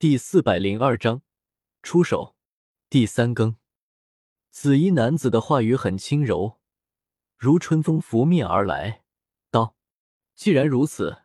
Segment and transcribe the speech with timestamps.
[0.00, 1.22] 第四百零二章，
[1.82, 2.36] 出手。
[2.88, 3.56] 第三更，
[4.48, 6.60] 紫衣男子的话语很轻柔，
[7.36, 9.02] 如春风拂面而来，
[9.50, 9.74] 道
[10.36, 11.24] ：“既然如此，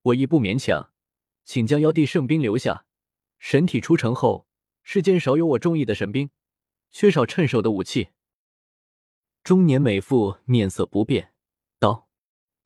[0.00, 0.94] 我亦不勉强，
[1.44, 2.86] 请将妖帝圣兵留下。
[3.38, 4.48] 神体出城后，
[4.82, 6.30] 世间少有我中意的神兵，
[6.90, 8.08] 缺少趁手的武器。”
[9.44, 11.34] 中年美妇面色不变，
[11.78, 12.08] 道：“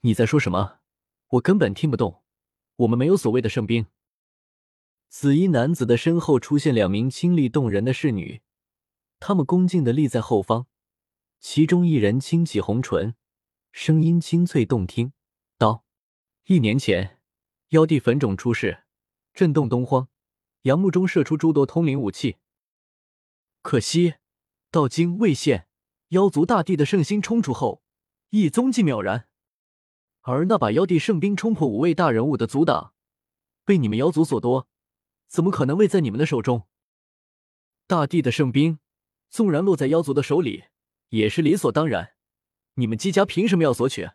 [0.03, 0.79] 你在说什么？
[1.31, 2.23] 我根本听不懂。
[2.77, 3.89] 我们没有所谓的圣兵。”
[5.11, 8.43] 紫衣男子的身后出现两名清丽动人的侍女，
[9.19, 10.69] 她们恭敬的立在后方。
[11.41, 13.17] 其中一人轻启红唇，
[13.73, 15.13] 声音清脆动听，
[15.59, 15.85] 道
[16.47, 17.19] ：“一年前，
[17.71, 18.85] 妖帝粉种出世，
[19.35, 20.09] 震动东荒，
[20.63, 22.37] 杨目中射出诸多通灵武器。
[23.63, 24.15] 可惜，
[24.71, 25.67] 到今未现。
[26.11, 27.83] 妖族大帝的圣心冲出后，
[28.29, 29.27] 一踪迹渺然。
[30.21, 32.95] 而那把妖帝圣兵冲破五位大人物的阻挡，
[33.65, 34.69] 被你们妖族所夺。”
[35.31, 36.67] 怎么可能未在你们的手中？
[37.87, 38.81] 大帝的圣兵，
[39.29, 40.65] 纵然落在妖族的手里，
[41.11, 42.15] 也是理所当然。
[42.75, 44.11] 你们姬家凭什么要索取？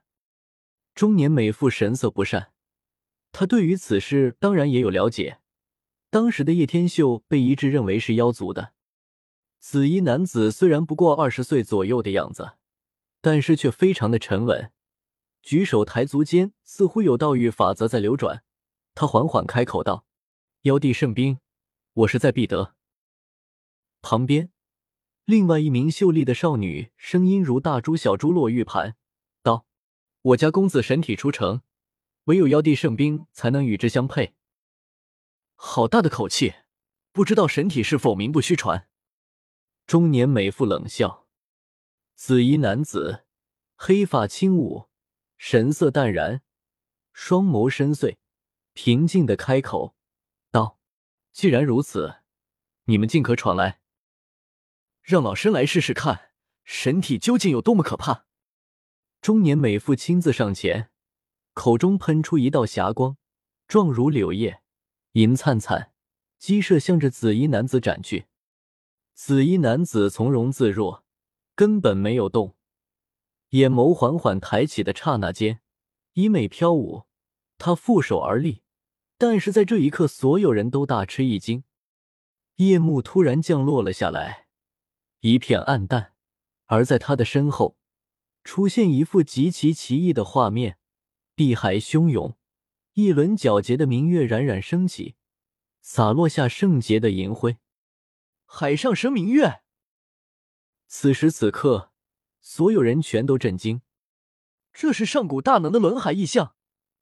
[0.93, 2.51] 中年美妇神色不善，
[3.31, 5.39] 她对于此事当然也有了解。
[6.09, 8.73] 当时的叶天秀被一致认为是妖族的。
[9.59, 12.57] 紫衣男子虽然不过二十岁左右的样子，
[13.21, 14.69] 但是却非常的沉稳，
[15.41, 18.43] 举手抬足间似乎有道域法则在流转。
[18.93, 20.05] 他缓缓开口道。
[20.65, 21.37] 妖帝圣兵，
[21.93, 22.75] 我势在必得。
[24.01, 24.51] 旁边，
[25.23, 28.97] 另外一名秀丽的少女声音如大珠小珠落玉盘，
[29.43, 29.67] 道
[30.33, 31.61] ：“我家公子神体出城，
[32.23, 34.33] 唯有妖帝圣兵才能与之相配。”
[35.53, 36.55] 好大的口气！
[37.11, 38.89] 不知道神体是否名不虚传？
[39.85, 41.27] 中年美妇冷笑。
[42.15, 43.25] 紫衣男子，
[43.75, 44.89] 黑发轻舞，
[45.37, 46.41] 神色淡然，
[47.13, 48.17] 双眸深邃，
[48.73, 49.93] 平静的开口。
[51.35, 52.21] 既然如此，
[52.85, 53.81] 你们尽可闯来，
[55.01, 56.31] 让老身来试试看，
[56.63, 58.25] 神体究竟有多么可怕。
[59.19, 60.91] 中年美妇亲自上前，
[61.51, 63.17] 口中喷出一道霞光，
[63.67, 64.61] 状如柳叶，
[65.11, 65.91] 银灿灿，
[66.39, 68.27] 激射向着紫衣男子斩去。
[69.13, 71.03] 紫衣男子从容自若，
[71.53, 72.55] 根本没有动，
[73.49, 75.59] 眼眸缓缓抬起的刹那间，
[76.13, 77.03] 衣袂飘舞，
[77.57, 78.63] 他负手而立。
[79.17, 81.63] 但是在这一刻，所有人都大吃一惊，
[82.55, 84.47] 夜幕突然降落了下来，
[85.21, 86.13] 一片暗淡。
[86.65, 87.77] 而在他的身后，
[88.43, 90.77] 出现一幅极其奇异的画面：
[91.35, 92.35] 碧海汹涌，
[92.93, 95.15] 一轮皎洁的明月冉冉升起，
[95.81, 97.57] 洒落下圣洁的银辉。
[98.45, 99.61] 海上生明月。
[100.87, 101.91] 此时此刻，
[102.41, 103.81] 所有人全都震惊，
[104.73, 106.55] 这是上古大能的轮海异象，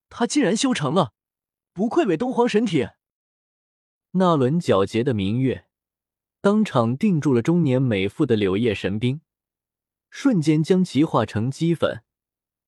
[0.09, 1.13] 他竟然修成了！
[1.73, 2.87] 不愧为东皇神体，
[4.11, 5.65] 那轮皎洁的明月
[6.39, 9.21] 当场定住了中年美妇的柳叶神兵，
[10.11, 12.03] 瞬间将其化成齑粉。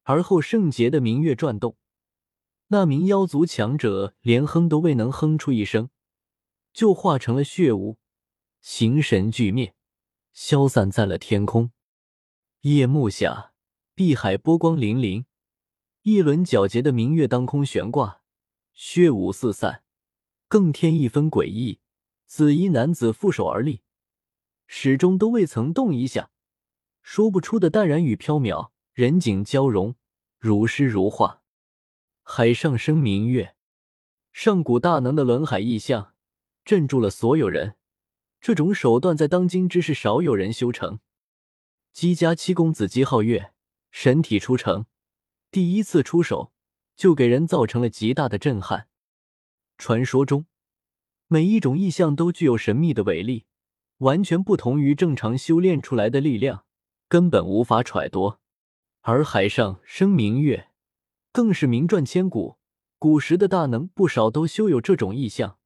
[0.07, 1.77] 而后圣洁的明月转动，
[2.67, 5.89] 那名妖族强者连哼都未能哼出一声，
[6.73, 7.97] 就化成了血雾，
[8.61, 9.75] 形神俱灭，
[10.33, 11.71] 消散在了天空。
[12.61, 13.53] 夜幕下，
[13.93, 15.25] 碧海波光粼粼，
[16.01, 18.23] 一轮皎洁的明月当空悬挂。
[18.77, 19.83] 血雾四散，
[20.49, 21.79] 更添一分诡异。
[22.25, 23.81] 紫衣男子负手而立，
[24.67, 26.29] 始终都未曾动一下，
[27.01, 29.95] 说不出的淡然与飘渺，人景交融，
[30.37, 31.41] 如诗如画。
[32.21, 33.55] 海上生明月，
[34.33, 36.13] 上古大能的轮海异象，
[36.65, 37.77] 镇住了所有人。
[38.41, 40.99] 这种手段在当今之世少有人修成。
[41.93, 43.53] 姬家七公子姬皓月
[43.89, 44.85] 神体出城，
[45.49, 46.51] 第一次出手。
[46.95, 48.87] 就给人造成了极大的震撼。
[49.77, 50.45] 传说中，
[51.27, 53.45] 每一种异象都具有神秘的威力，
[53.97, 56.65] 完全不同于正常修炼出来的力量，
[57.07, 58.37] 根本无法揣度。
[59.01, 60.69] 而海上生明月，
[61.31, 62.57] 更是名传千古。
[62.97, 65.59] 古时的大能不少都修有这种异象，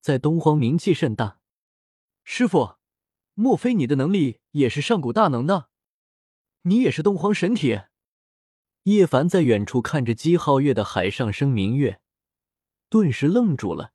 [0.00, 1.38] 在东荒名气甚大。
[2.24, 2.74] 师傅，
[3.34, 5.68] 莫非你的能力也是上古大能的？
[6.62, 7.80] 你也是东荒神体？
[8.84, 12.00] 叶凡在远处看着姬皓月的海上生明月，
[12.88, 13.92] 顿时愣住了。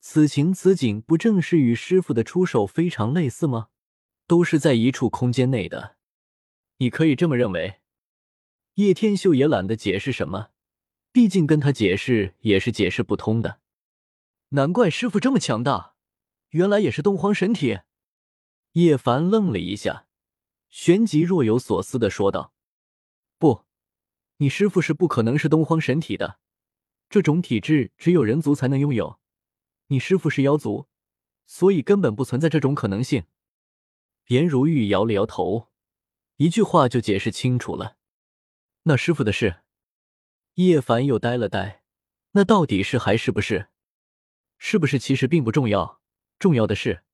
[0.00, 3.68] 此情此景，不正是与师傅的出手非常类似吗？
[4.26, 5.96] 都是在一处空间内的，
[6.78, 7.80] 你可以这么认为。
[8.74, 10.48] 叶天秀也懒得解释什么，
[11.12, 13.60] 毕竟跟他解释也是解释不通的。
[14.50, 15.94] 难怪师傅这么强大，
[16.50, 17.80] 原来也是东荒神体。
[18.72, 20.06] 叶凡愣了一下，
[20.70, 22.54] 旋即若有所思的说道：“。”
[24.38, 26.38] 你师傅是不可能是东荒神体的，
[27.08, 29.18] 这种体质只有人族才能拥有。
[29.86, 30.88] 你师傅是妖族，
[31.46, 33.24] 所以根本不存在这种可能性。
[34.26, 35.68] 颜如玉摇了摇头，
[36.36, 37.96] 一句话就解释清楚了。
[38.82, 39.62] 那师傅的事，
[40.54, 41.82] 叶凡又呆了呆。
[42.32, 43.68] 那到底是还是不是？
[44.58, 46.02] 是不是其实并不重要，
[46.38, 47.04] 重要的是，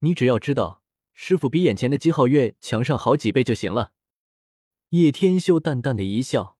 [0.00, 0.82] 你只要知道
[1.14, 3.92] 师傅比眼前的姬皓月强上好几倍就行了。
[4.90, 6.57] 叶天修淡淡的一笑，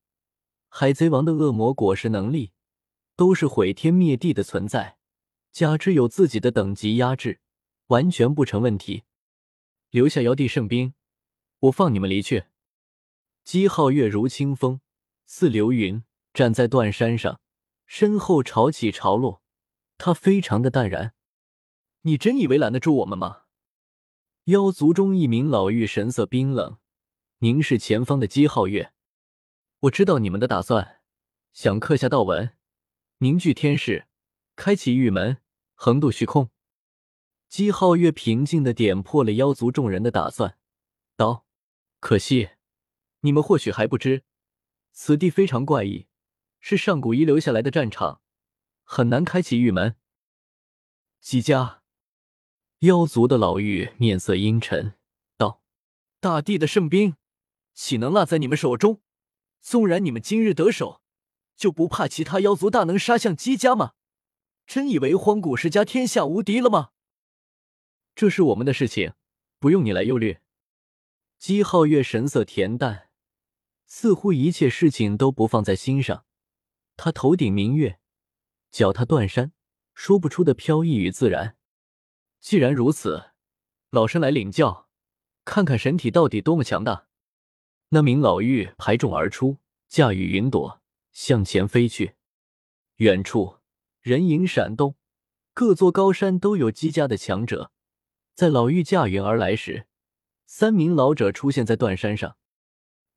[0.69, 2.53] 海贼王的恶魔果实能力
[3.17, 4.99] 都是毁天灭地的存在，
[5.51, 7.41] 加之有自己的等级压制，
[7.89, 9.05] 完全不成问题。
[9.91, 10.95] 留下妖帝圣兵，
[11.61, 12.45] 我放你们离去。
[13.45, 14.81] 姬皓月如清风，
[15.27, 16.05] 似流云，
[16.35, 17.41] 站在断山上，
[17.87, 19.43] 身后潮起潮落，
[19.97, 21.15] 他非常的淡然。
[22.03, 23.45] 你真以为拦得住我们吗？
[24.45, 26.79] 妖族中一名老妪神色冰冷，
[27.39, 28.93] 凝视前方的姬皓月。
[29.83, 31.01] 我知道你们的打算，
[31.53, 32.57] 想刻下道文，
[33.19, 34.09] 凝聚天势，
[34.57, 35.39] 开启玉门，
[35.75, 36.51] 横渡虚空。
[37.49, 40.59] 姬皓月平静的点破了妖族众人的打算，
[41.17, 41.47] 道
[42.01, 42.51] ：“可惜，
[43.21, 44.25] 你们或许还不知，
[44.91, 46.09] 此地非常怪异，
[46.59, 48.21] 是上古遗留下来的战场，
[48.83, 49.95] 很难开启玉门。”
[51.23, 51.85] 姬家
[52.81, 54.95] 妖族的老妪面色阴沉，
[55.37, 55.63] 道
[56.19, 57.15] ：“大地的圣兵，
[57.75, 59.01] 岂能落在你们手中？
[59.61, 61.03] 纵然你们今日得手，
[61.57, 63.93] 就不怕其他妖族大能杀向姬家吗？
[64.67, 66.91] 真以为荒古世家天下无敌了吗？”
[68.15, 69.13] 这是我们的事情，
[69.59, 70.39] 不用你来忧虑。
[71.39, 73.11] 姬皓月神色恬淡，
[73.87, 76.25] 似乎一切事情都不放在心上。
[76.97, 78.01] 他头顶明月，
[78.71, 79.53] 脚踏断山，
[79.95, 81.57] 说不出的飘逸与自然。
[82.41, 83.31] 既然如此，
[83.91, 84.89] 老身来领教，
[85.45, 87.08] 看看神体到底多么强大。
[87.91, 89.59] 那名老妪排众而出，
[89.89, 92.17] 驾驭云朵向前飞去。
[92.97, 93.59] 远处
[94.01, 94.97] 人影闪动，
[95.55, 97.73] 各座高山都有姬家的强者。
[98.35, 99.87] 在老妪驾云而来时，
[100.45, 102.37] 三名老者出现在断山上。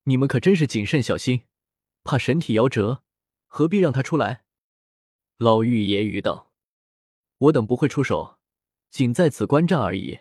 [0.03, 1.43] 你们可真是谨慎小心，
[2.03, 3.03] 怕神体夭折，
[3.47, 4.45] 何必让他出来？
[5.37, 6.51] 老妪揶揄道
[7.37, 8.39] ：“我等不会出手，
[8.89, 10.19] 仅在此观战而已。”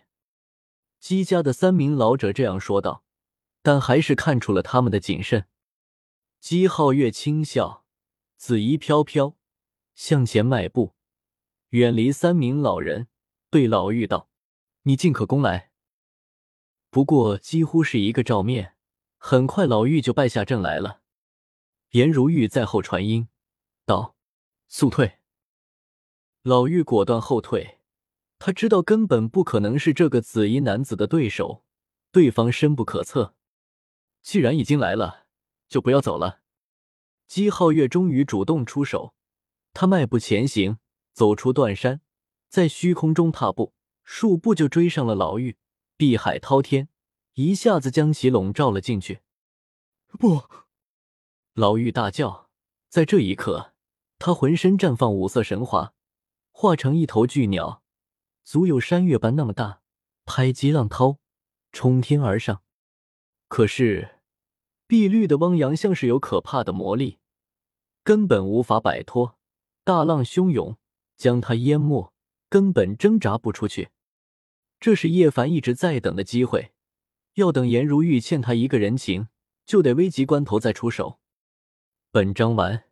[0.99, 3.05] 姬家的三名老者这样说道，
[3.63, 5.47] 但还是看出了他们的谨慎。
[6.41, 7.85] 姬皓月轻笑，
[8.37, 9.37] 紫衣飘飘，
[9.95, 10.95] 向前迈步，
[11.71, 13.09] 远离三名老人，
[13.51, 14.31] 对老妪道。
[14.85, 15.73] 你尽可攻来。
[16.89, 18.77] 不过几乎是一个照面，
[19.19, 21.03] 很快老妪就败下阵来了。
[21.91, 23.29] 颜如玉在后传音
[23.85, 24.17] 道
[24.69, 25.19] ：“速退。”
[26.43, 27.81] 老妪果断后退。
[28.39, 31.63] 他知道根本不可能是这个紫衣男子的对手，
[32.11, 33.35] 对方深不可测。
[34.23, 35.27] 既然已经来了，
[35.69, 36.41] 就不要走了。
[37.27, 39.15] 姬皓月终于主动出手，
[39.73, 40.79] 他迈步前行，
[41.13, 42.01] 走出断山，
[42.49, 43.75] 在虚空中踏步。
[44.03, 45.55] 数步就追上了老妪，
[45.97, 46.89] 碧海滔天，
[47.35, 49.21] 一下子将其笼罩了进去。
[50.19, 50.43] 不！
[51.55, 52.51] 老妪大叫。
[52.89, 53.73] 在这一刻，
[54.19, 55.95] 他浑身绽放五色神华，
[56.51, 57.85] 化成一头巨鸟，
[58.43, 59.83] 足有山岳般那么大，
[60.25, 61.19] 拍击浪涛，
[61.71, 62.65] 冲天而上。
[63.51, 64.11] 可是，
[64.87, 67.19] 碧绿的汪洋像是有可怕的魔力，
[68.05, 69.37] 根本无法摆脱。
[69.83, 70.77] 大浪汹涌，
[71.17, 72.13] 将它淹没，
[72.49, 73.89] 根本挣扎不出去。
[74.79, 76.71] 这是叶凡一直在等的机会，
[77.35, 79.27] 要等颜如玉欠他一个人情，
[79.67, 81.19] 就得危急关头再出手。
[82.13, 82.85] 本章完。